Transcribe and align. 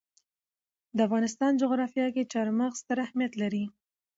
د 0.95 0.97
افغانستان 1.07 1.51
جغرافیه 1.61 2.07
کې 2.15 2.29
چار 2.33 2.47
مغز 2.59 2.77
ستر 2.83 2.97
اهمیت 3.05 3.33
لري. 3.41 3.65